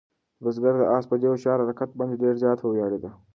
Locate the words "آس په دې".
0.95-1.27